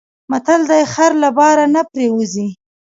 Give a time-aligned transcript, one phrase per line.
[0.31, 2.47] متل دی: خر له بار نه پرېوځي.